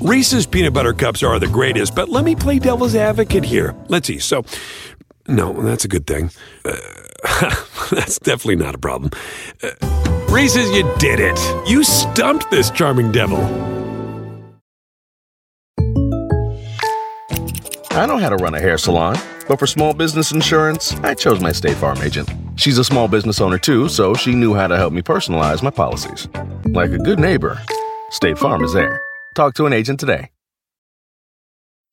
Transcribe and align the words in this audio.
Reese's 0.00 0.46
peanut 0.46 0.72
butter 0.72 0.92
cups 0.92 1.24
are 1.24 1.40
the 1.40 1.48
greatest, 1.48 1.94
but 1.94 2.08
let 2.08 2.24
me 2.24 2.36
play 2.36 2.60
devil's 2.60 2.94
advocate 2.94 3.44
here. 3.44 3.74
Let's 3.88 4.06
see. 4.06 4.20
So, 4.20 4.44
no, 5.26 5.52
that's 5.62 5.84
a 5.84 5.88
good 5.88 6.06
thing. 6.06 6.30
Uh, 6.64 6.76
that's 7.90 8.20
definitely 8.20 8.56
not 8.56 8.76
a 8.76 8.78
problem. 8.78 9.10
Uh, 9.60 9.70
Reese's, 10.30 10.70
you 10.70 10.88
did 10.98 11.18
it. 11.18 11.68
You 11.68 11.82
stumped 11.82 12.48
this 12.50 12.70
charming 12.70 13.10
devil. 13.10 13.38
I 17.90 18.06
know 18.06 18.18
how 18.18 18.28
to 18.28 18.36
run 18.36 18.54
a 18.54 18.60
hair 18.60 18.78
salon, 18.78 19.16
but 19.48 19.58
for 19.58 19.66
small 19.66 19.94
business 19.94 20.30
insurance, 20.30 20.92
I 21.00 21.14
chose 21.14 21.40
my 21.40 21.50
State 21.50 21.76
Farm 21.76 21.98
agent. 21.98 22.30
She's 22.54 22.78
a 22.78 22.84
small 22.84 23.08
business 23.08 23.40
owner 23.40 23.58
too, 23.58 23.88
so 23.88 24.14
she 24.14 24.36
knew 24.36 24.54
how 24.54 24.68
to 24.68 24.76
help 24.76 24.92
me 24.92 25.02
personalize 25.02 25.60
my 25.60 25.70
policies. 25.70 26.28
Like 26.66 26.92
a 26.92 26.98
good 26.98 27.18
neighbor, 27.18 27.60
State 28.10 28.38
Farm 28.38 28.62
is 28.62 28.72
there. 28.72 29.00
Talk 29.38 29.54
to 29.54 29.66
an 29.66 29.72
agent 29.72 30.00
today. 30.00 30.30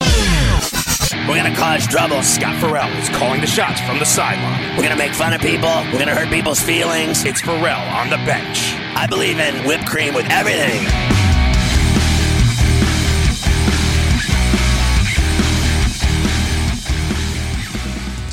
We're 0.01 1.35
gonna 1.35 1.55
cause 1.55 1.85
trouble. 1.85 2.23
Scott 2.23 2.59
Ferrall 2.59 2.89
is 2.97 3.07
calling 3.09 3.39
the 3.39 3.45
shots 3.45 3.79
from 3.81 3.99
the 3.99 4.03
sideline. 4.03 4.75
We're 4.75 4.81
gonna 4.81 4.95
make 4.95 5.13
fun 5.13 5.31
of 5.31 5.41
people. 5.41 5.69
We're 5.93 5.99
gonna 5.99 6.15
hurt 6.15 6.31
people's 6.31 6.59
feelings. 6.59 7.23
It's 7.23 7.41
Farrell 7.41 7.87
on 7.93 8.09
the 8.09 8.17
bench. 8.25 8.73
I 8.95 9.05
believe 9.05 9.37
in 9.37 9.63
whipped 9.67 9.85
cream 9.85 10.15
with 10.15 10.25
everything. 10.31 10.87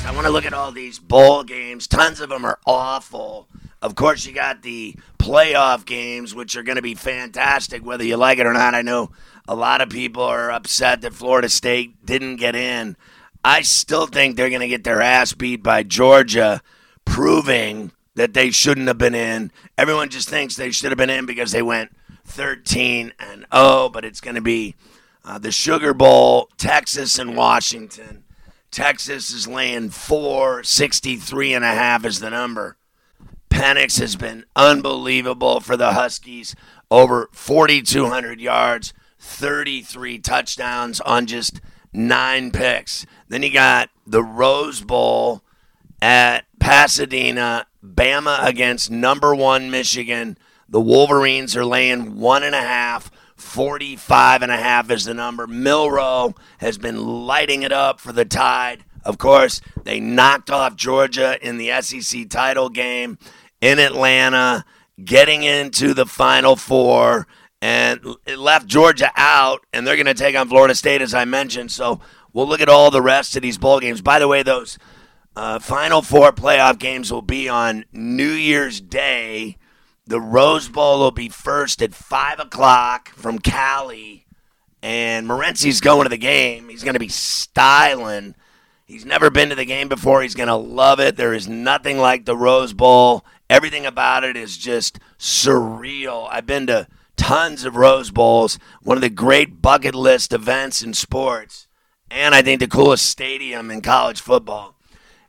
I 0.07 0.11
want 0.15 0.25
to 0.25 0.33
look 0.33 0.47
at 0.47 0.53
all 0.53 0.71
these 0.71 0.97
bowl 0.97 1.43
games. 1.43 1.85
Tons 1.85 2.19
of 2.19 2.29
them 2.29 2.43
are 2.43 2.57
awful. 2.65 3.47
Of 3.83 3.95
course, 3.95 4.25
you 4.25 4.33
got 4.33 4.61
the 4.61 4.95
playoff 5.19 5.85
games, 5.85 6.33
which 6.33 6.55
are 6.55 6.63
going 6.63 6.77
to 6.77 6.81
be 6.81 6.95
fantastic, 6.95 7.85
whether 7.85 8.05
you 8.05 8.15
like 8.15 8.39
it 8.39 8.45
or 8.45 8.53
not. 8.53 8.73
I 8.73 8.81
know 8.81 9.11
a 9.45 9.55
lot 9.55 9.81
of 9.81 9.89
people 9.89 10.23
are 10.23 10.49
upset 10.49 11.01
that 11.01 11.13
Florida 11.13 11.49
State 11.49 12.05
didn't 12.05 12.37
get 12.37 12.55
in. 12.55 12.95
I 13.43 13.61
still 13.61 14.07
think 14.07 14.37
they're 14.37 14.47
going 14.47 14.61
to 14.61 14.69
get 14.69 14.85
their 14.85 15.01
ass 15.01 15.33
beat 15.33 15.61
by 15.61 15.83
Georgia, 15.83 16.61
proving 17.03 17.91
that 18.15 18.33
they 18.33 18.51
shouldn't 18.51 18.87
have 18.87 18.97
been 18.97 19.15
in. 19.15 19.51
Everyone 19.77 20.07
just 20.07 20.29
thinks 20.29 20.55
they 20.55 20.71
should 20.71 20.91
have 20.91 20.97
been 20.97 21.09
in 21.09 21.25
because 21.25 21.51
they 21.51 21.61
went 21.61 21.91
13 22.23 23.11
and 23.19 23.45
0, 23.53 23.89
but 23.89 24.05
it's 24.05 24.21
going 24.21 24.35
to 24.35 24.41
be 24.41 24.75
uh, 25.25 25.39
the 25.39 25.51
Sugar 25.51 25.93
Bowl, 25.93 26.47
Texas 26.57 27.19
and 27.19 27.35
Washington. 27.35 28.23
Texas 28.71 29.31
is 29.33 29.45
laying 29.45 29.89
463 29.89 31.53
and 31.53 31.65
a 31.65 31.67
half 31.67 32.05
is 32.05 32.21
the 32.21 32.29
number. 32.29 32.77
Penix 33.53 33.99
has 33.99 34.15
been 34.15 34.45
unbelievable 34.55 35.59
for 35.59 35.77
the 35.77 35.93
Huskies. 35.93 36.55
Over 36.89 37.29
4,200 37.33 38.41
yards, 38.41 38.93
33 39.19 40.17
touchdowns 40.17 40.99
on 41.01 41.27
just 41.27 41.61
nine 41.93 42.51
picks. 42.51 43.05
Then 43.29 43.43
you 43.43 43.53
got 43.53 43.91
the 44.07 44.23
Rose 44.23 44.81
Bowl 44.81 45.43
at 46.01 46.45
Pasadena, 46.59 47.67
Bama 47.85 48.43
against 48.43 48.89
number 48.89 49.35
one 49.35 49.69
Michigan. 49.69 50.35
The 50.67 50.81
Wolverines 50.81 51.55
are 51.55 51.65
laying 51.65 52.19
one 52.19 52.41
and 52.41 52.55
a 52.55 52.61
half. 52.61 53.11
45 53.35 54.41
and 54.41 54.51
a 54.51 54.57
half 54.57 54.89
is 54.89 55.05
the 55.05 55.13
number. 55.13 55.45
Milroe 55.45 56.33
has 56.57 56.79
been 56.79 57.27
lighting 57.27 57.61
it 57.61 57.71
up 57.71 57.99
for 57.99 58.13
the 58.13 58.25
Tide. 58.25 58.83
Of 59.05 59.17
course, 59.17 59.61
they 59.83 59.99
knocked 59.99 60.49
off 60.49 60.75
Georgia 60.75 61.37
in 61.45 61.57
the 61.57 61.69
SEC 61.81 62.29
title 62.29 62.69
game 62.69 63.17
in 63.63 63.79
Atlanta, 63.79 64.65
getting 65.03 65.43
into 65.43 65.93
the 65.93 66.05
Final 66.05 66.57
Four, 66.57 67.27
and 67.61 68.01
it 68.25 68.37
left 68.37 68.67
Georgia 68.67 69.09
out, 69.15 69.65
and 69.71 69.87
they're 69.87 69.95
going 69.95 70.05
to 70.05 70.13
take 70.13 70.35
on 70.35 70.49
Florida 70.49 70.75
State, 70.75 71.01
as 71.01 71.13
I 71.13 71.23
mentioned. 71.23 71.71
So 71.71 72.01
we'll 72.33 72.45
look 72.45 72.59
at 72.59 72.67
all 72.67 72.91
the 72.91 73.01
rest 73.01 73.37
of 73.37 73.41
these 73.41 73.57
bowl 73.57 73.79
games. 73.79 74.01
By 74.01 74.19
the 74.19 74.27
way, 74.27 74.43
those 74.43 74.77
uh, 75.37 75.59
Final 75.59 76.01
Four 76.01 76.33
playoff 76.33 76.77
games 76.77 77.09
will 77.09 77.21
be 77.21 77.47
on 77.47 77.85
New 77.93 78.31
Year's 78.31 78.81
Day. 78.81 79.55
The 80.05 80.19
Rose 80.19 80.67
Bowl 80.67 80.99
will 80.99 81.11
be 81.11 81.29
first 81.29 81.81
at 81.81 81.93
5 81.93 82.41
o'clock 82.41 83.15
from 83.15 83.39
Cali. 83.39 84.25
And 84.81 85.25
Morency's 85.25 85.79
going 85.79 86.03
to 86.03 86.09
the 86.09 86.17
game. 86.17 86.67
He's 86.67 86.83
going 86.83 86.95
to 86.95 86.99
be 86.99 87.07
styling. 87.07 88.35
He's 88.85 89.05
never 89.05 89.29
been 89.29 89.47
to 89.47 89.55
the 89.55 89.63
game 89.63 89.87
before. 89.87 90.21
He's 90.21 90.35
going 90.35 90.49
to 90.49 90.55
love 90.55 90.99
it. 90.99 91.15
There 91.15 91.33
is 91.33 91.47
nothing 91.47 91.97
like 91.97 92.25
the 92.25 92.35
Rose 92.35 92.73
Bowl. 92.73 93.23
Everything 93.53 93.85
about 93.85 94.23
it 94.23 94.35
is 94.35 94.57
just 94.57 94.97
surreal. 95.19 96.27
I've 96.31 96.47
been 96.47 96.65
to 96.65 96.87
tons 97.15 97.65
of 97.65 97.75
Rose 97.75 98.09
Bowls, 98.09 98.57
one 98.81 98.97
of 98.97 99.01
the 99.01 99.11
great 99.11 99.61
bucket 99.61 99.93
list 99.93 100.33
events 100.33 100.81
in 100.81 100.95
sports, 100.95 101.67
and 102.09 102.33
I 102.33 102.41
think 102.41 102.59
the 102.59 102.67
coolest 102.67 103.05
stadium 103.05 103.69
in 103.69 103.81
college 103.81 104.19
football. 104.19 104.75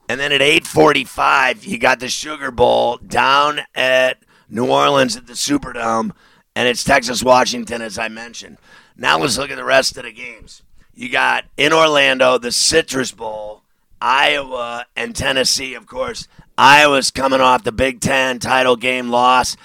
And 0.08 0.18
then 0.18 0.32
at 0.32 0.40
8:45, 0.40 1.66
you 1.66 1.76
got 1.76 2.00
the 2.00 2.08
Sugar 2.08 2.50
Bowl 2.50 2.96
down 2.96 3.60
at 3.74 4.22
New 4.48 4.70
Orleans 4.70 5.16
at 5.16 5.26
the 5.26 5.34
Superdome, 5.34 6.12
and 6.56 6.66
it's 6.66 6.82
Texas 6.82 7.22
Washington, 7.22 7.82
as 7.82 7.98
I 7.98 8.08
mentioned. 8.08 8.56
Now 8.96 9.18
let's 9.18 9.36
look 9.36 9.50
at 9.50 9.56
the 9.56 9.64
rest 9.64 9.98
of 9.98 10.04
the 10.04 10.12
games. 10.12 10.62
You 10.94 11.10
got 11.10 11.44
in 11.58 11.74
Orlando 11.74 12.38
the 12.38 12.52
Citrus 12.52 13.12
Bowl, 13.12 13.63
Iowa 14.04 14.84
and 14.94 15.16
Tennessee, 15.16 15.72
of 15.72 15.86
course. 15.86 16.28
Iowa's 16.58 17.10
coming 17.10 17.40
off 17.40 17.64
the 17.64 17.72
Big 17.72 18.00
Ten 18.00 18.38
title 18.38 18.76
game 18.76 19.08
loss. 19.08 19.56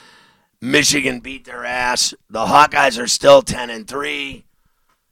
Michigan 0.61 1.19
beat 1.19 1.44
their 1.44 1.66
ass. 1.66 2.13
The 2.29 2.45
Hawkeyes 2.45 2.97
are 2.97 3.07
still 3.07 3.41
ten 3.41 3.69
and 3.69 3.85
three. 3.85 4.45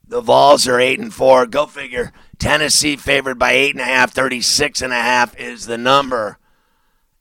The 0.06 0.22
Vols 0.22 0.66
are 0.66 0.80
eight 0.80 0.98
and 0.98 1.12
four. 1.12 1.44
Go 1.44 1.66
figure. 1.66 2.10
Tennessee 2.38 2.96
favored 2.96 3.38
by 3.38 3.52
eight 3.52 3.72
and 3.72 3.82
a 3.82 3.84
half. 3.84 4.14
Thirty-six 4.14 4.80
and 4.80 4.94
a 4.94 4.96
half 4.96 5.38
is 5.38 5.66
the 5.66 5.76
number. 5.76 6.38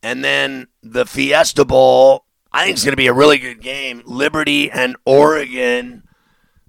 And 0.02 0.24
then 0.24 0.68
the 0.82 1.06
Fiesta 1.06 1.66
Bowl. 1.66 2.24
I 2.54 2.64
think 2.64 2.76
it's 2.76 2.86
going 2.86 2.94
to 2.94 2.96
be 2.96 3.08
a 3.08 3.14
really 3.14 3.38
good 3.38 3.62
game. 3.62 4.02
Liberty 4.06 4.72
and 4.72 4.96
Oregon. 5.06 6.04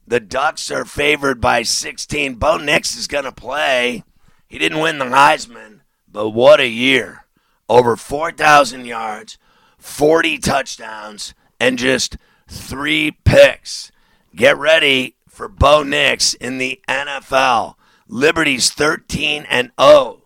The 0.04 0.18
Ducks 0.18 0.72
are 0.72 0.84
favored 0.84 1.40
by 1.40 1.62
16. 1.62 2.34
Bo 2.34 2.56
Nix 2.56 2.96
is 2.96 3.06
going 3.06 3.24
to 3.24 3.32
play. 3.32 4.02
He 4.48 4.58
didn't 4.58 4.80
win 4.80 4.98
the 4.98 5.04
Heisman, 5.04 5.80
but 6.10 6.30
what 6.30 6.60
a 6.60 6.68
year. 6.68 7.24
Over 7.68 7.96
4,000 7.96 8.86
yards, 8.86 9.38
40 9.78 10.38
touchdowns, 10.38 11.34
and 11.60 11.78
just 11.78 12.16
three 12.48 13.12
picks. 13.24 13.92
Get 14.34 14.56
ready 14.56 15.16
for 15.28 15.48
Bo 15.48 15.82
Nix 15.82 16.34
in 16.34 16.58
the 16.58 16.80
NFL. 16.88 17.74
Liberty's 18.08 18.70
13 18.70 19.44
and 19.48 19.70
0. 19.78 20.22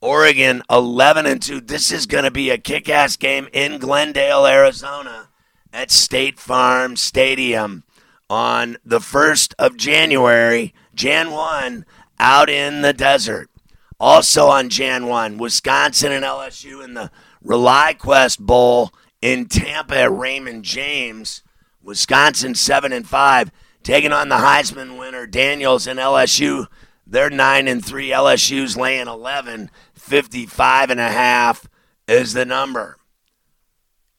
Oregon 0.00 0.62
11 0.70 1.26
and 1.26 1.42
2. 1.42 1.60
This 1.60 1.92
is 1.92 2.06
going 2.06 2.24
to 2.24 2.30
be 2.30 2.50
a 2.50 2.58
kick 2.58 2.88
ass 2.88 3.16
game 3.16 3.48
in 3.52 3.78
Glendale, 3.78 4.46
Arizona 4.46 5.28
at 5.72 5.90
State 5.90 6.38
Farm 6.38 6.96
Stadium 6.96 7.84
on 8.28 8.76
the 8.84 8.98
1st 8.98 9.54
of 9.58 9.76
January, 9.76 10.74
Jan 10.94 11.30
1, 11.30 11.84
out 12.22 12.48
in 12.48 12.82
the 12.82 12.92
desert. 12.92 13.50
Also 13.98 14.46
on 14.46 14.68
Jan 14.68 15.06
1, 15.06 15.38
Wisconsin 15.38 16.12
and 16.12 16.24
LSU 16.24 16.82
in 16.82 16.94
the 16.94 17.10
ReliaQuest 17.44 18.38
Bowl 18.38 18.92
in 19.20 19.46
Tampa 19.46 19.98
at 19.98 20.12
Raymond 20.12 20.64
James. 20.64 21.42
Wisconsin 21.82 22.54
7 22.54 22.92
and 22.92 23.06
5, 23.06 23.50
taking 23.82 24.12
on 24.12 24.28
the 24.28 24.36
Heisman 24.36 24.98
winner 24.98 25.26
Daniels 25.26 25.88
and 25.88 25.98
LSU. 25.98 26.68
They're 27.04 27.28
9 27.28 27.66
and 27.66 27.84
3. 27.84 28.10
LSU's 28.10 28.76
laying 28.76 29.08
11. 29.08 29.68
55 29.94 30.90
and 30.90 31.00
a 31.00 31.08
half 31.08 31.68
is 32.06 32.34
the 32.34 32.44
number. 32.44 32.98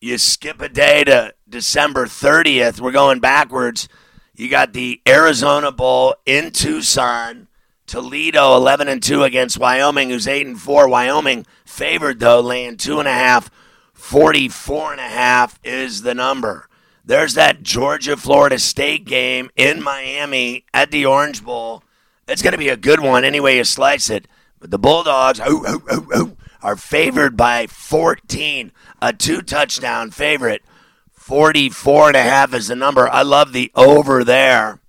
You 0.01 0.17
skip 0.17 0.61
a 0.61 0.67
day 0.67 1.05
to 1.05 1.33
December 1.47 2.05
30th. 2.05 2.81
We're 2.81 2.91
going 2.91 3.21
backwards. 3.21 3.87
You 4.35 4.49
got 4.49 4.73
the 4.73 5.01
Arizona 5.07 5.71
Bowl 5.71 6.15
in 6.25 6.51
Tucson. 6.51 7.47
Toledo 7.93 8.55
11 8.55 8.87
and 8.87 9.03
2 9.03 9.21
against 9.21 9.59
Wyoming, 9.59 10.09
who's 10.09 10.27
8 10.27 10.47
and 10.47 10.59
4. 10.59 10.87
Wyoming 10.87 11.45
favored 11.63 12.19
though, 12.19 12.39
laying 12.39 12.75
two 12.75 12.97
and 12.97 13.07
a 13.07 13.13
half. 13.13 13.51
44 13.93 14.93
and 14.93 14.99
a 14.99 15.03
half 15.03 15.59
is 15.63 16.01
the 16.01 16.15
number. 16.15 16.67
There's 17.05 17.35
that 17.35 17.61
Georgia 17.61 18.17
Florida 18.17 18.57
State 18.57 19.05
game 19.05 19.51
in 19.55 19.83
Miami 19.83 20.65
at 20.73 20.89
the 20.89 21.05
Orange 21.05 21.45
Bowl. 21.45 21.83
It's 22.27 22.41
going 22.41 22.53
to 22.53 22.57
be 22.57 22.69
a 22.69 22.75
good 22.75 22.99
one 22.99 23.23
anyway 23.23 23.57
you 23.57 23.63
slice 23.63 24.09
it. 24.09 24.27
But 24.59 24.71
the 24.71 24.79
Bulldogs 24.79 25.39
ooh, 25.41 25.63
ooh, 25.63 26.07
ooh, 26.17 26.37
are 26.63 26.75
favored 26.75 27.37
by 27.37 27.67
14, 27.67 28.71
a 29.03 29.13
two 29.13 29.43
touchdown 29.43 30.09
favorite. 30.09 30.63
44 31.11 32.07
and 32.07 32.17
a 32.17 32.23
half 32.23 32.55
is 32.55 32.69
the 32.69 32.75
number. 32.75 33.07
I 33.07 33.21
love 33.21 33.53
the 33.53 33.71
over 33.75 34.23
there. 34.23 34.79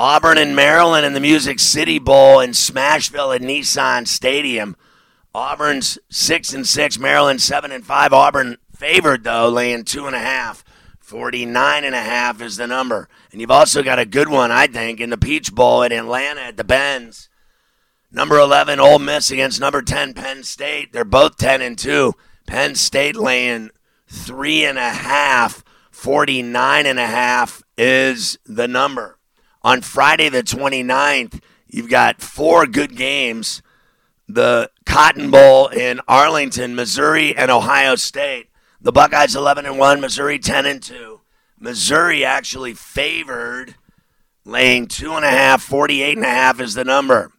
Auburn 0.00 0.38
and 0.38 0.56
Maryland 0.56 1.04
in 1.04 1.12
the 1.12 1.20
Music 1.20 1.58
City 1.58 1.98
Bowl 1.98 2.40
in 2.40 2.52
Smashville 2.52 3.34
at 3.34 3.42
Nissan 3.42 4.08
Stadium. 4.08 4.74
Auburn's 5.34 5.98
six 6.08 6.54
and 6.54 6.66
six, 6.66 6.98
Maryland 6.98 7.42
seven 7.42 7.70
and 7.70 7.84
five. 7.84 8.14
Auburn 8.14 8.56
favored 8.74 9.24
though, 9.24 9.50
laying 9.50 9.84
two 9.84 10.06
and 10.06 10.16
a 10.16 10.20
half. 10.20 10.64
49 11.00 11.84
and 11.84 11.94
a 11.94 12.00
half 12.00 12.40
is 12.40 12.56
the 12.56 12.66
number. 12.66 13.10
And 13.30 13.42
you've 13.42 13.50
also 13.50 13.82
got 13.82 13.98
a 13.98 14.06
good 14.06 14.30
one, 14.30 14.50
I 14.50 14.68
think, 14.68 15.00
in 15.00 15.10
the 15.10 15.18
Peach 15.18 15.54
Bowl 15.54 15.82
in 15.82 15.92
Atlanta 15.92 16.40
at 16.40 16.56
the 16.56 16.64
Benz. 16.64 17.28
Number 18.10 18.38
11, 18.38 18.80
Ole 18.80 19.00
Miss 19.00 19.30
against 19.30 19.60
number 19.60 19.82
10, 19.82 20.14
Penn 20.14 20.44
State. 20.44 20.94
They're 20.94 21.04
both 21.04 21.36
10 21.36 21.60
and 21.60 21.78
2. 21.78 22.14
Penn 22.46 22.74
State 22.74 23.16
laying 23.16 23.68
three 24.08 24.64
and 24.64 24.78
a 24.78 24.88
half. 24.88 25.62
49 25.90 26.86
and 26.86 26.98
a 26.98 27.06
half 27.06 27.62
is 27.76 28.38
the 28.46 28.66
number. 28.66 29.18
On 29.62 29.82
Friday 29.82 30.28
the 30.28 30.42
29th, 30.42 31.40
you've 31.68 31.90
got 31.90 32.22
four 32.22 32.66
good 32.66 32.96
games. 32.96 33.62
The 34.28 34.70
Cotton 34.86 35.30
Bowl 35.30 35.68
in 35.68 36.00
Arlington, 36.06 36.74
Missouri, 36.74 37.36
and 37.36 37.50
Ohio 37.50 37.96
State. 37.96 38.48
The 38.80 38.92
Buckeyes 38.92 39.36
11 39.36 39.66
and 39.66 39.78
1, 39.78 40.00
Missouri 40.00 40.38
10 40.38 40.66
and 40.66 40.82
2. 40.82 41.20
Missouri 41.58 42.24
actually 42.24 42.72
favored 42.72 43.74
laying 44.44 44.86
two 44.86 45.12
and 45.12 45.24
a 45.24 45.30
half, 45.30 45.62
48 45.62 46.16
and 46.16 46.26
a 46.26 46.30
half 46.30 46.60
is 46.60 46.74
the 46.74 46.84
number. 46.84 47.32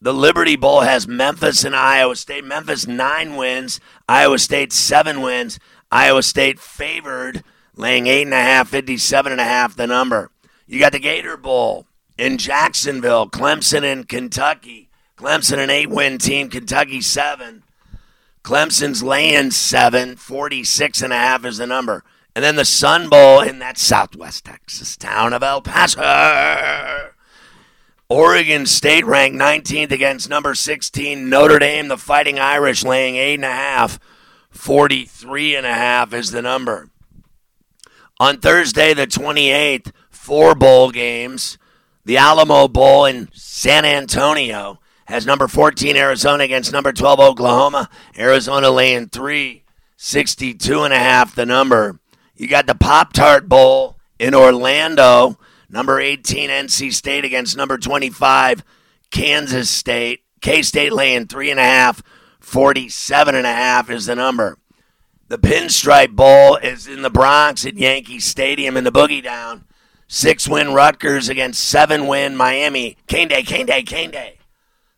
The 0.00 0.14
Liberty 0.14 0.54
Bowl 0.54 0.82
has 0.82 1.08
Memphis 1.08 1.64
and 1.64 1.74
Iowa 1.74 2.14
State. 2.14 2.44
Memphis 2.44 2.86
nine 2.86 3.34
wins, 3.34 3.80
Iowa 4.08 4.38
State 4.38 4.72
seven 4.72 5.20
wins. 5.20 5.58
Iowa 5.90 6.22
State 6.22 6.60
favored, 6.60 7.42
laying 7.74 8.06
eight 8.06 8.22
and 8.22 8.34
a 8.34 8.36
half, 8.36 8.68
57 8.68 9.32
and 9.32 9.40
a 9.40 9.44
half 9.44 9.74
the 9.74 9.88
number. 9.88 10.30
You 10.68 10.78
got 10.78 10.92
the 10.92 10.98
Gator 10.98 11.38
Bowl 11.38 11.86
in 12.18 12.36
Jacksonville, 12.36 13.26
Clemson 13.28 13.90
and 13.90 14.06
Kentucky. 14.06 14.90
Clemson 15.16 15.56
an 15.56 15.70
eight 15.70 15.88
win 15.88 16.18
team, 16.18 16.50
Kentucky 16.50 17.00
seven. 17.00 17.64
Clemson's 18.44 19.02
laying 19.02 19.50
seven, 19.50 20.16
46 20.16 21.00
and 21.02 21.12
a 21.12 21.16
half 21.16 21.46
is 21.46 21.56
the 21.56 21.66
number. 21.66 22.04
And 22.36 22.44
then 22.44 22.56
the 22.56 22.66
Sun 22.66 23.08
Bowl 23.08 23.40
in 23.40 23.58
that 23.60 23.78
southwest 23.78 24.44
Texas 24.44 24.96
town 24.96 25.32
of 25.32 25.42
El 25.42 25.62
Paso. 25.62 27.12
Oregon 28.10 28.66
State 28.66 29.06
ranked 29.06 29.38
19th 29.38 29.90
against 29.90 30.28
number 30.28 30.54
16 30.54 31.28
Notre 31.28 31.58
Dame, 31.58 31.88
the 31.88 31.96
Fighting 31.96 32.38
Irish, 32.38 32.84
laying 32.84 33.16
eight 33.16 33.34
and 33.34 33.44
a 33.44 33.48
half. 33.48 33.98
43 34.50 35.56
and 35.56 35.66
a 35.66 35.74
half 35.74 36.12
is 36.12 36.30
the 36.30 36.42
number. 36.42 36.90
On 38.20 38.38
Thursday, 38.38 38.94
the 38.94 39.06
28th, 39.06 39.92
four 40.28 40.54
bowl 40.54 40.90
games. 40.90 41.56
The 42.04 42.18
Alamo 42.18 42.68
Bowl 42.68 43.06
in 43.06 43.30
San 43.32 43.86
Antonio 43.86 44.78
has 45.06 45.24
number 45.24 45.48
14 45.48 45.96
Arizona 45.96 46.44
against 46.44 46.70
number 46.70 46.92
12 46.92 47.18
Oklahoma. 47.18 47.88
Arizona 48.18 48.68
laying 48.68 49.08
three, 49.08 49.64
62 49.96 50.82
and 50.82 50.92
a 50.92 50.98
half 50.98 51.34
the 51.34 51.46
number. 51.46 51.98
You 52.36 52.46
got 52.46 52.66
the 52.66 52.74
Pop 52.74 53.14
Tart 53.14 53.48
Bowl 53.48 53.96
in 54.18 54.34
Orlando, 54.34 55.38
number 55.70 55.98
18 55.98 56.50
NC 56.50 56.92
State 56.92 57.24
against 57.24 57.56
number 57.56 57.78
25 57.78 58.62
Kansas 59.10 59.70
State. 59.70 60.24
K 60.42 60.60
State 60.60 60.92
laying 60.92 61.26
three 61.26 61.50
and 61.50 61.58
a 61.58 61.62
half, 61.62 62.02
47 62.40 63.34
and 63.34 63.46
a 63.46 63.52
half 63.52 63.88
is 63.88 64.04
the 64.04 64.14
number. 64.14 64.58
The 65.28 65.38
Pinstripe 65.38 66.14
Bowl 66.14 66.56
is 66.56 66.86
in 66.86 67.00
the 67.00 67.08
Bronx 67.08 67.64
at 67.64 67.78
Yankee 67.78 68.20
Stadium 68.20 68.76
in 68.76 68.84
the 68.84 68.92
Boogie 68.92 69.22
Down. 69.22 69.64
Six 70.08 70.48
win 70.48 70.72
Rutgers 70.72 71.28
against 71.28 71.62
seven 71.62 72.06
win 72.06 72.34
Miami. 72.34 72.96
Cane 73.06 73.28
Day, 73.28 73.42
Cane 73.42 73.66
Day, 73.66 73.82
Cane 73.82 74.10
Day. 74.10 74.38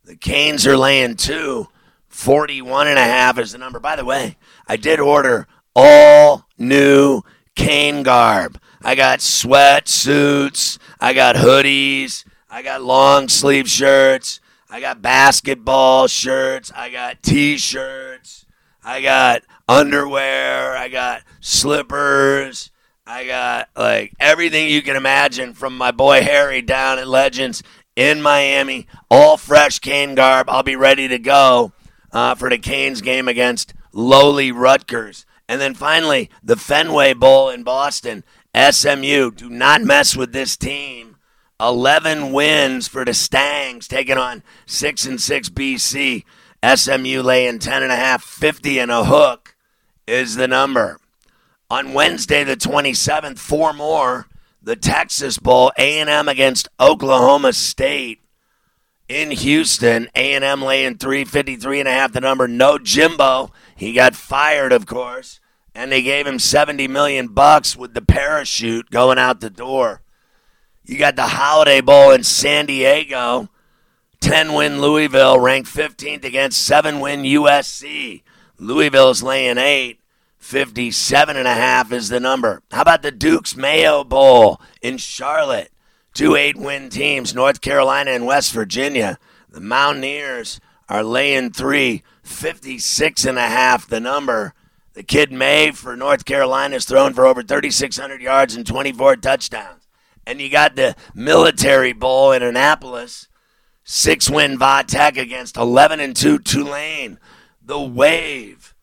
The 0.04 0.16
Canes 0.16 0.66
are 0.66 0.76
laying 0.76 1.16
two. 1.16 1.68
41 2.08 2.86
and 2.88 2.98
a 2.98 3.02
half 3.02 3.38
is 3.38 3.52
the 3.52 3.58
number. 3.58 3.80
By 3.80 3.96
the 3.96 4.04
way, 4.04 4.36
I 4.68 4.76
did 4.76 5.00
order 5.00 5.48
all 5.74 6.46
new 6.58 7.22
cane 7.54 8.02
garb. 8.02 8.60
I 8.82 8.94
got 8.94 9.18
sweatsuits, 9.18 10.78
I 11.00 11.12
got 11.12 11.36
hoodies, 11.36 12.24
I 12.48 12.62
got 12.62 12.82
long 12.82 13.28
sleeve 13.28 13.68
shirts, 13.68 14.40
I 14.70 14.80
got 14.80 15.02
basketball 15.02 16.06
shirts, 16.06 16.72
I 16.74 16.90
got 16.90 17.22
t-shirts, 17.22 18.46
I 18.82 19.02
got 19.02 19.42
underwear, 19.68 20.76
I 20.76 20.88
got 20.88 21.22
slippers, 21.40 22.70
I 23.10 23.26
got 23.26 23.70
like 23.76 24.14
everything 24.20 24.68
you 24.68 24.82
can 24.82 24.94
imagine 24.94 25.52
from 25.52 25.76
my 25.76 25.90
boy 25.90 26.22
Harry 26.22 26.62
down 26.62 27.00
at 27.00 27.08
Legends 27.08 27.60
in 27.96 28.22
Miami, 28.22 28.86
all 29.10 29.36
fresh 29.36 29.80
cane 29.80 30.14
garb. 30.14 30.48
I'll 30.48 30.62
be 30.62 30.76
ready 30.76 31.08
to 31.08 31.18
go 31.18 31.72
uh, 32.12 32.36
for 32.36 32.48
the 32.48 32.56
Canes 32.56 33.00
game 33.00 33.26
against 33.26 33.74
lowly 33.92 34.52
Rutgers. 34.52 35.26
And 35.48 35.60
then 35.60 35.74
finally, 35.74 36.30
the 36.40 36.54
Fenway 36.54 37.14
Bowl 37.14 37.48
in 37.48 37.64
Boston. 37.64 38.22
SMU, 38.54 39.32
do 39.32 39.50
not 39.50 39.82
mess 39.82 40.14
with 40.14 40.32
this 40.32 40.56
team. 40.56 41.16
11 41.58 42.30
wins 42.30 42.86
for 42.86 43.04
the 43.04 43.12
Stangs, 43.12 43.88
taking 43.88 44.18
on 44.18 44.44
6 44.66 45.06
and 45.06 45.20
6 45.20 45.48
BC. 45.48 46.24
SMU 46.64 47.22
laying 47.22 47.58
10 47.58 47.82
and 47.82 47.90
a 47.90 47.96
half, 47.96 48.22
50 48.22 48.78
and 48.78 48.92
a 48.92 49.04
hook 49.04 49.56
is 50.06 50.36
the 50.36 50.46
number. 50.46 51.00
On 51.70 51.92
Wednesday 51.92 52.42
the 52.42 52.56
27th, 52.56 53.38
four 53.38 53.72
more 53.72 54.26
the 54.62 54.76
Texas 54.76 55.38
Bowl, 55.38 55.72
A&M 55.78 56.28
against 56.28 56.68
Oklahoma 56.78 57.52
State 57.52 58.20
in 59.08 59.30
Houston. 59.30 60.08
A&M 60.14 60.62
laying 60.62 60.98
353 60.98 61.80
and 61.80 61.88
a 61.88 61.92
half 61.92 62.12
the 62.12 62.20
number. 62.20 62.46
No 62.48 62.78
Jimbo. 62.78 63.52
He 63.76 63.92
got 63.92 64.14
fired, 64.14 64.72
of 64.72 64.86
course, 64.86 65.40
and 65.74 65.90
they 65.90 66.02
gave 66.02 66.26
him 66.26 66.38
70 66.38 66.88
million 66.88 67.28
bucks 67.28 67.76
with 67.76 67.94
the 67.94 68.02
parachute 68.02 68.90
going 68.90 69.18
out 69.18 69.40
the 69.40 69.50
door. 69.50 70.02
You 70.84 70.98
got 70.98 71.16
the 71.16 71.28
Holiday 71.28 71.80
Bowl 71.80 72.10
in 72.10 72.24
San 72.24 72.66
Diego. 72.66 73.48
10 74.20 74.52
win 74.54 74.80
Louisville 74.80 75.38
ranked 75.38 75.70
15th 75.70 76.24
against 76.24 76.62
7 76.62 77.00
win 77.00 77.22
USC. 77.22 78.22
Louisville's 78.58 79.22
laying 79.22 79.56
8. 79.56 79.99
57 80.40 81.36
and 81.36 81.46
a 81.46 81.54
half 81.54 81.92
is 81.92 82.08
the 82.08 82.18
number. 82.18 82.62
How 82.72 82.82
about 82.82 83.02
the 83.02 83.12
Duke's 83.12 83.54
Mayo 83.54 84.02
Bowl 84.02 84.60
in 84.82 84.96
Charlotte? 84.96 85.70
Two 86.14 86.34
eight 86.34 86.56
win 86.56 86.88
teams, 86.88 87.34
North 87.34 87.60
Carolina 87.60 88.10
and 88.10 88.26
West 88.26 88.52
Virginia. 88.52 89.18
The 89.48 89.60
Mountaineers 89.60 90.58
are 90.88 91.04
laying 91.04 91.52
three, 91.52 92.02
56 92.24 93.24
and 93.26 93.38
a 93.38 93.46
half 93.46 93.86
the 93.86 94.00
number. 94.00 94.54
The 94.94 95.02
kid 95.02 95.30
Maye 95.30 95.70
for 95.70 95.96
North 95.96 96.24
Carolina 96.24 96.76
is 96.76 96.84
thrown 96.84 97.14
for 97.14 97.26
over 97.26 97.42
3,600 97.42 98.20
yards 98.20 98.56
and 98.56 98.66
24 98.66 99.16
touchdowns. 99.16 99.86
And 100.26 100.40
you 100.40 100.50
got 100.50 100.74
the 100.74 100.96
Military 101.14 101.92
Bowl 101.92 102.32
in 102.32 102.42
Annapolis. 102.42 103.28
Six 103.84 104.28
win 104.28 104.58
Vatech 104.58 105.16
against 105.16 105.56
11 105.56 106.00
and 106.00 106.16
2 106.16 106.40
Tulane. 106.40 107.18
The 107.62 107.80
Wave 107.80 108.74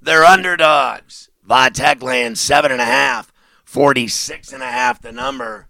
they're 0.00 0.24
underdogs. 0.24 1.30
Vatech 1.48 2.02
laying 2.02 2.34
seven 2.34 2.72
and 2.72 2.80
a 2.80 2.86
half, 2.86 3.32
46 3.64 4.52
and 4.52 4.62
a 4.62 4.66
half 4.66 5.00
the 5.00 5.12
number. 5.12 5.68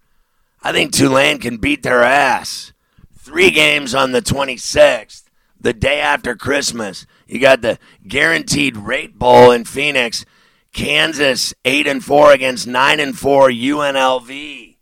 I 0.62 0.72
think 0.72 0.92
Tulane 0.92 1.38
can 1.38 1.58
beat 1.58 1.82
their 1.82 2.02
ass. 2.02 2.72
Three 3.18 3.50
games 3.50 3.94
on 3.94 4.12
the 4.12 4.22
26th, 4.22 5.24
the 5.60 5.72
day 5.72 6.00
after 6.00 6.34
Christmas. 6.34 7.06
You 7.26 7.40
got 7.40 7.60
the 7.60 7.78
guaranteed 8.06 8.76
rate 8.76 9.18
bowl 9.18 9.50
in 9.50 9.64
Phoenix. 9.64 10.24
Kansas 10.72 11.54
eight 11.64 11.86
and 11.86 12.04
four 12.04 12.32
against 12.32 12.66
nine 12.66 13.00
and 13.00 13.18
four 13.18 13.48
UNLV. 13.48 14.76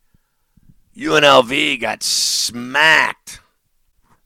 UNLV 0.97 1.81
got 1.81 2.03
smacked 2.03 3.41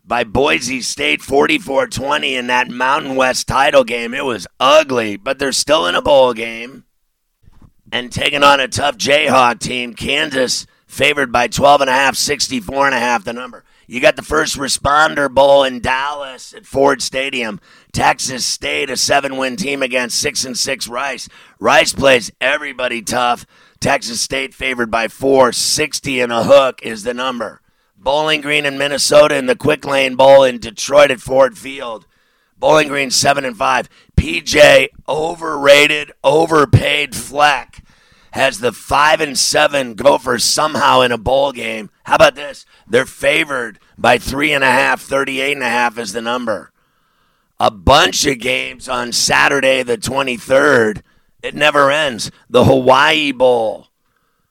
by 0.09 0.25
Boise 0.25 0.81
State 0.81 1.21
44 1.21 1.87
20 1.89 2.35
in 2.35 2.47
that 2.47 2.71
Mountain 2.71 3.15
West 3.15 3.47
title 3.47 3.85
game. 3.85 4.15
It 4.15 4.25
was 4.25 4.47
ugly, 4.59 5.19
but 5.19 5.39
they're 5.39 5.53
still 5.53 5.87
in 5.87 5.95
a 5.95 6.01
bowl 6.01 6.33
game 6.33 6.85
and 7.93 8.11
taking 8.11 8.43
on 8.43 8.59
a 8.59 8.69
tough 8.69 8.97
Jayhawk 8.97 9.61
team. 9.61 9.93
Kansas 9.93 10.67
favored 10.87 11.31
by 11.31 11.47
12 11.47 11.83
and 11.83 11.91
a 11.91 11.93
half, 11.93 12.17
64 12.17 12.87
and 12.87 12.95
a 12.95 12.99
half 12.99 13.23
the 13.23 13.35
number. 13.35 13.65
You 13.87 14.01
got 14.01 14.17
the 14.17 14.23
first 14.23 14.57
responder 14.57 15.33
bowl 15.33 15.63
in 15.63 15.81
Dallas 15.81 16.55
at 16.55 16.67
Ford 16.67 17.03
Stadium. 17.03 17.61
Texas 17.93 18.45
State, 18.45 18.91
a 18.91 18.97
seven 18.97 19.37
win 19.37 19.57
team 19.57 19.83
against 19.83 20.19
six 20.19 20.45
and 20.45 20.57
six 20.57 20.89
Rice. 20.89 21.29
Rice 21.59 21.93
plays 21.93 22.31
everybody 22.41 23.03
tough. 23.03 23.47
Texas 23.81 24.21
State 24.21 24.55
favored 24.55 24.91
by 24.91 25.09
four, 25.09 25.53
60 25.53 26.21
and 26.21 26.33
a 26.33 26.45
hook 26.45 26.81
is 26.83 27.03
the 27.03 27.15
number. 27.15 27.61
Bowling 28.01 28.41
Green 28.41 28.65
in 28.65 28.79
Minnesota 28.79 29.35
and 29.35 29.49
the 29.49 29.57
Quick 29.57 29.85
Lane 29.85 30.15
Bowl 30.15 30.45
in 30.45 30.59
Detroit 30.59 31.11
at 31.11 31.21
Ford 31.21 31.59
Field. 31.59 32.07
Bowling 32.57 32.89
Green 32.89 33.11
seven 33.11 33.45
and 33.45 33.57
five. 33.57 33.89
PJ 34.17 34.89
overrated, 35.09 36.13
overpaid 36.23 37.15
Fleck 37.15 37.83
has 38.33 38.61
the 38.61 38.73
five 38.73 39.21
and 39.21 39.37
seven 39.37 39.95
Gophers 39.95 40.45
somehow 40.45 41.01
in 41.01 41.13
a 41.13 41.19
bowl 41.19 41.53
game. 41.53 41.91
How 42.05 42.15
about 42.15 42.35
this? 42.35 42.67
They're 42.87 43.07
favored 43.07 43.79
by 43.97 44.19
three 44.19 44.53
and 44.53 44.63
a 44.63 44.71
half. 44.71 45.03
38 45.03 45.53
and 45.53 45.63
a 45.63 45.69
half 45.69 45.99
is 45.99 46.13
the 46.13 46.23
number. 46.23 46.71
A 47.59 47.71
bunch 47.71 48.25
of 48.27 48.39
games 48.39 48.89
on 48.89 49.13
Saturday 49.13 49.83
the 49.83 49.99
23rd. 49.99 51.03
It 51.43 51.55
never 51.55 51.91
ends. 51.91 52.31
The 52.49 52.65
Hawaii 52.65 53.33
Bowl 53.33 53.88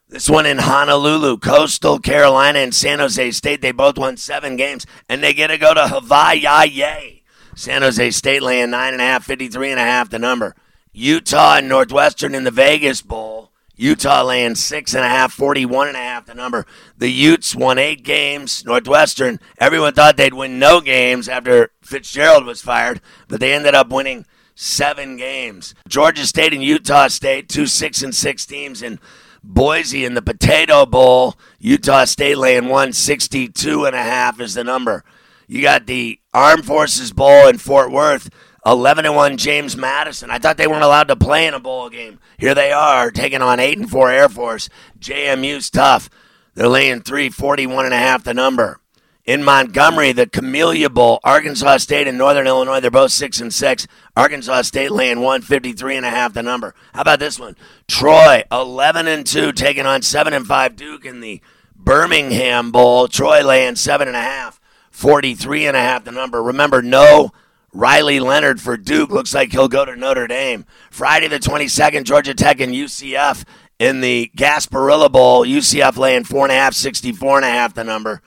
This 0.09 0.29
one 0.29 0.45
in 0.45 0.59
Honolulu, 0.59 1.37
Coastal 1.39 1.99
Carolina 1.99 2.59
and 2.59 2.73
San 2.73 2.99
Jose 2.99 3.31
State. 3.31 3.61
They 3.61 3.73
both 3.73 3.97
won 3.97 4.15
seven 4.15 4.55
games, 4.55 4.85
and 5.09 5.21
they 5.21 5.33
get 5.33 5.47
to 5.47 5.57
go 5.57 5.73
to 5.73 5.89
Hawaii. 5.89 6.69
Yay! 6.69 7.23
San 7.55 7.81
Jose 7.81 8.11
State 8.11 8.41
laying 8.41 8.69
nine 8.69 8.93
and 8.93 9.01
a 9.01 9.05
half, 9.05 9.25
53 9.25 9.71
and 9.71 9.79
a 9.79 9.83
half 9.83 10.09
the 10.09 10.17
number. 10.17 10.55
Utah 10.93 11.57
and 11.57 11.67
Northwestern 11.67 12.33
in 12.33 12.45
the 12.45 12.51
Vegas 12.51 13.01
Bowl. 13.01 13.51
Utah 13.75 14.23
laying 14.23 14.55
six 14.55 14.95
and 14.95 15.03
a 15.03 15.09
half, 15.09 15.33
41 15.33 15.89
and 15.89 15.97
a 15.97 15.99
half 15.99 16.25
the 16.25 16.33
number. 16.33 16.65
The 16.97 17.09
Utes 17.09 17.53
won 17.53 17.77
eight 17.77 18.03
games. 18.03 18.63
Northwestern, 18.63 19.41
everyone 19.59 19.93
thought 19.93 20.15
they'd 20.15 20.33
win 20.33 20.57
no 20.57 20.79
games 20.79 21.27
after 21.27 21.71
Fitzgerald 21.81 22.45
was 22.45 22.61
fired, 22.61 23.01
but 23.27 23.41
they 23.41 23.53
ended 23.53 23.75
up 23.75 23.89
winning 23.89 24.25
seven 24.55 25.17
games. 25.17 25.75
Georgia 25.87 26.25
State 26.25 26.53
and 26.53 26.63
Utah 26.63 27.09
State, 27.09 27.49
two 27.49 27.67
six 27.67 28.01
and 28.01 28.15
six 28.15 28.45
teams 28.45 28.81
in 28.81 28.99
Boise 29.43 30.05
in 30.05 30.13
the 30.13 30.21
Potato 30.21 30.85
Bowl. 30.85 31.35
Utah 31.59 32.05
State 32.05 32.37
laying 32.37 32.65
162 32.65 33.85
and 33.85 33.95
a 33.95 34.03
half 34.03 34.39
is 34.39 34.53
the 34.55 34.63
number. 34.63 35.03
You 35.47 35.61
got 35.61 35.85
the 35.85 36.19
Armed 36.33 36.65
Forces 36.65 37.13
Bowl 37.13 37.47
in 37.47 37.57
Fort 37.57 37.91
Worth. 37.91 38.29
11 38.65 39.05
and 39.05 39.15
1 39.15 39.37
James 39.37 39.77
Madison. 39.77 40.29
I 40.29 40.39
thought 40.39 40.57
they 40.57 40.67
weren't 40.67 40.83
allowed 40.83 41.07
to 41.07 41.15
play 41.15 41.47
in 41.47 41.53
a 41.53 41.59
bowl 41.59 41.89
game. 41.89 42.19
Here 42.37 42.53
they 42.53 42.73
are 42.73 43.11
taking 43.11 43.41
on 43.41 43.61
8 43.61 43.77
and 43.77 43.89
4 43.89 44.11
Air 44.11 44.27
Force. 44.27 44.67
JMU's 44.99 45.69
tough. 45.69 46.09
They're 46.53 46.67
laying 46.67 47.01
3, 47.01 47.29
41 47.29 47.85
and 47.85 47.93
a 47.93 47.97
half 47.97 48.25
the 48.25 48.33
number. 48.33 48.81
In 49.27 49.43
Montgomery, 49.43 50.13
the 50.13 50.25
Camellia 50.25 50.89
Bowl, 50.89 51.19
Arkansas 51.21 51.79
State 51.79 52.07
and 52.07 52.17
Northern 52.17 52.47
Illinois, 52.47 52.79
they're 52.79 52.89
both 52.89 53.11
6 53.11 53.41
and 53.41 53.53
6. 53.53 53.85
Arkansas 54.15 54.61
State 54.61 54.89
laying 54.89 55.19
153 55.19 55.97
and 55.97 56.05
a 56.05 56.09
half 56.09 56.33
the 56.33 56.41
number. 56.41 56.73
How 56.93 57.01
about 57.01 57.19
this 57.19 57.37
one? 57.37 57.57
Troy, 57.89 58.43
11 58.49 59.05
and 59.09 59.27
2, 59.27 59.51
taking 59.51 59.85
on 59.85 60.01
7 60.01 60.33
and 60.33 60.47
5 60.47 60.75
Duke 60.77 61.03
in 61.03 61.19
the 61.19 61.41
Birmingham 61.75 62.71
Bowl. 62.71 63.09
Troy 63.09 63.43
laying 63.43 63.75
7 63.75 64.07
and 64.07 64.15
a 64.15 64.21
half, 64.21 64.61
43 64.91 65.67
and 65.67 65.75
a 65.75 65.81
half 65.81 66.05
the 66.05 66.13
number. 66.13 66.41
Remember, 66.41 66.81
no 66.81 67.33
Riley 67.73 68.21
Leonard 68.21 68.61
for 68.61 68.77
Duke 68.77 69.09
looks 69.09 69.33
like 69.33 69.51
he'll 69.51 69.67
go 69.67 69.83
to 69.83 69.97
Notre 69.97 70.27
Dame. 70.27 70.65
Friday 70.89 71.27
the 71.27 71.39
22nd, 71.39 72.05
Georgia 72.05 72.33
Tech 72.33 72.61
and 72.61 72.73
UCF 72.73 73.43
in 73.77 73.99
the 73.99 74.31
Gasparilla 74.37 75.11
Bowl. 75.11 75.45
UCF 75.45 75.97
laying 75.97 76.23
four 76.23 76.45
and 76.45 76.53
a 76.53 76.55
half, 76.55 76.73
64 76.73 77.35
and 77.35 77.45
a 77.45 77.49
half 77.49 77.73
the 77.73 77.83
number. 77.83 78.21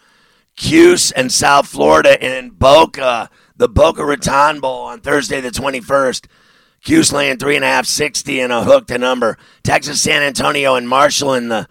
Cuse 0.60 1.10
and 1.12 1.32
South 1.32 1.66
Florida 1.66 2.22
in 2.22 2.50
Boca, 2.50 3.30
the 3.56 3.66
Boca 3.66 4.04
Raton 4.04 4.60
Bowl 4.60 4.82
on 4.82 5.00
Thursday 5.00 5.40
the 5.40 5.50
21st. 5.50 6.26
Cuse 6.84 7.12
laying 7.14 7.38
three 7.38 7.56
and 7.56 7.64
a 7.64 7.68
half, 7.68 7.86
60 7.86 8.40
and 8.40 8.52
a 8.52 8.62
hook 8.62 8.86
to 8.88 8.98
number. 8.98 9.38
Texas 9.62 10.02
San 10.02 10.22
Antonio 10.22 10.74
and 10.74 10.86
Marshall 10.86 11.32
in 11.32 11.48
the 11.48 11.66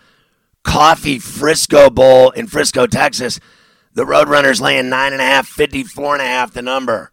Coffee 0.63 1.19
Frisco 1.19 1.91
Bowl 1.91 2.31
in 2.31 2.47
Frisco, 2.47 2.87
Texas. 2.87 3.39
The 3.93 4.05
Roadrunners 4.05 4.59
laying 4.59 4.89
nine 4.89 5.13
and 5.13 5.21
a 5.21 5.25
half, 5.25 5.47
54 5.47 6.15
and 6.15 6.23
a 6.23 6.25
half 6.25 6.51
the 6.51 6.63
number 6.63 7.11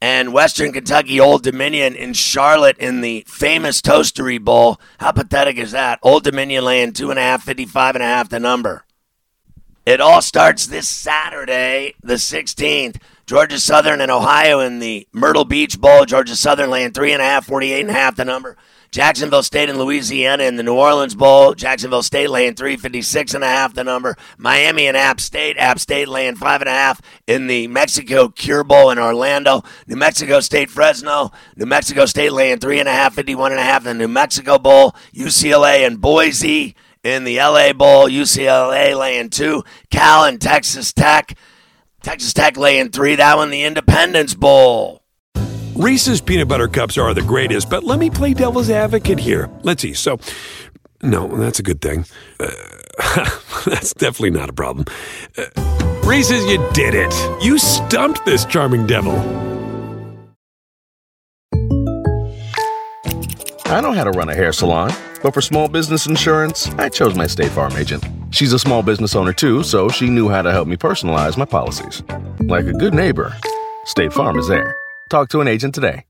and 0.00 0.32
Western 0.32 0.72
Kentucky 0.72 1.18
Old 1.18 1.42
Dominion 1.42 1.96
in 1.96 2.12
Charlotte 2.12 2.78
in 2.78 3.00
the 3.00 3.24
famous 3.26 3.80
Toastery 3.80 4.40
Bowl. 4.40 4.80
How 5.00 5.10
pathetic 5.10 5.56
is 5.56 5.72
that? 5.72 5.98
Old 6.02 6.22
Dominion 6.22 6.64
laying 6.64 6.92
two 6.92 7.10
and 7.10 7.18
a 7.18 7.22
half, 7.22 7.42
55 7.42 7.96
and 7.96 8.04
a 8.04 8.06
half 8.06 8.28
the 8.28 8.38
number. 8.38 8.85
It 9.86 10.00
all 10.00 10.20
starts 10.20 10.66
this 10.66 10.88
Saturday, 10.88 11.94
the 12.02 12.14
16th. 12.14 13.00
Georgia 13.24 13.60
Southern 13.60 14.00
and 14.00 14.10
Ohio 14.10 14.58
in 14.58 14.80
the 14.80 15.06
Myrtle 15.12 15.44
Beach 15.44 15.80
Bowl. 15.80 16.04
Georgia 16.04 16.34
Southern 16.34 16.70
laying 16.70 16.90
three 16.90 17.12
and 17.12 17.22
a 17.22 17.24
half, 17.24 17.46
48 17.46 17.82
and 17.82 17.90
a 17.90 17.92
half 17.92 18.16
the 18.16 18.24
number. 18.24 18.56
Jacksonville 18.90 19.44
State 19.44 19.68
and 19.68 19.78
Louisiana 19.78 20.42
in 20.42 20.56
the 20.56 20.64
New 20.64 20.74
Orleans 20.74 21.14
Bowl. 21.14 21.54
Jacksonville 21.54 22.02
State 22.02 22.30
laying 22.30 22.54
356 22.54 23.34
and 23.34 23.44
a 23.44 23.46
half 23.46 23.74
the 23.74 23.84
number. 23.84 24.16
Miami 24.38 24.88
and 24.88 24.96
App 24.96 25.20
State. 25.20 25.56
App 25.56 25.78
State 25.78 26.08
laying 26.08 26.34
five 26.34 26.62
and 26.62 26.68
a 26.68 26.72
half 26.72 27.00
in 27.28 27.46
the 27.46 27.68
Mexico 27.68 28.28
Cure 28.28 28.64
Bowl 28.64 28.90
in 28.90 28.98
Orlando. 28.98 29.62
New 29.86 29.96
Mexico 29.96 30.40
State 30.40 30.68
Fresno. 30.68 31.30
New 31.54 31.66
Mexico 31.66 32.06
State 32.06 32.32
laying 32.32 32.58
three 32.58 32.80
and 32.80 32.88
a 32.88 32.92
half, 32.92 33.14
51 33.14 33.52
and 33.52 33.60
a 33.60 33.64
half 33.64 33.86
in 33.86 33.98
the 33.98 34.06
New 34.06 34.12
Mexico 34.12 34.58
Bowl. 34.58 34.96
UCLA 35.14 35.86
and 35.86 36.00
Boise 36.00 36.74
in 37.06 37.24
the 37.24 37.38
LA 37.38 37.72
Bowl. 37.72 38.08
UCLA 38.08 38.98
laying 38.98 39.30
two. 39.30 39.64
Cal 39.90 40.24
and 40.24 40.40
Texas 40.40 40.92
Tech. 40.92 41.36
Texas 42.02 42.32
Tech 42.32 42.56
laying 42.56 42.90
three. 42.90 43.16
That 43.16 43.36
one 43.36 43.50
the 43.50 43.64
Independence 43.64 44.34
Bowl. 44.34 45.02
Reese's 45.74 46.20
peanut 46.20 46.48
butter 46.48 46.68
cups 46.68 46.96
are 46.96 47.12
the 47.12 47.22
greatest, 47.22 47.68
but 47.68 47.84
let 47.84 47.98
me 47.98 48.08
play 48.08 48.32
devil's 48.32 48.70
advocate 48.70 49.18
here. 49.18 49.50
Let's 49.62 49.82
see. 49.82 49.92
So, 49.92 50.18
no, 51.02 51.28
that's 51.36 51.58
a 51.58 51.62
good 51.62 51.82
thing. 51.82 52.06
Uh, 52.40 52.50
that's 53.66 53.92
definitely 53.92 54.30
not 54.30 54.48
a 54.48 54.54
problem. 54.54 54.86
Uh, 55.36 56.00
Reese's, 56.04 56.46
you 56.46 56.66
did 56.72 56.94
it. 56.94 57.12
You 57.44 57.58
stumped 57.58 58.24
this 58.24 58.46
charming 58.46 58.86
devil. 58.86 59.55
I 63.68 63.80
know 63.80 63.92
how 63.92 64.04
to 64.04 64.12
run 64.12 64.28
a 64.28 64.34
hair 64.34 64.52
salon, 64.52 64.92
but 65.24 65.34
for 65.34 65.40
small 65.40 65.66
business 65.66 66.06
insurance, 66.06 66.68
I 66.74 66.88
chose 66.88 67.16
my 67.16 67.26
State 67.26 67.50
Farm 67.50 67.72
agent. 67.76 68.04
She's 68.30 68.52
a 68.52 68.60
small 68.60 68.80
business 68.80 69.16
owner 69.16 69.32
too, 69.32 69.64
so 69.64 69.88
she 69.88 70.08
knew 70.08 70.28
how 70.28 70.42
to 70.42 70.52
help 70.52 70.68
me 70.68 70.76
personalize 70.76 71.36
my 71.36 71.46
policies. 71.46 72.02
Like 72.40 72.66
a 72.66 72.72
good 72.72 72.94
neighbor, 72.94 73.34
State 73.84 74.12
Farm 74.12 74.38
is 74.38 74.46
there. 74.46 74.72
Talk 75.10 75.30
to 75.30 75.40
an 75.40 75.48
agent 75.48 75.74
today. 75.74 76.04